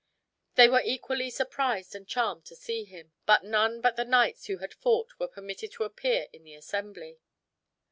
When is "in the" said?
6.33-6.55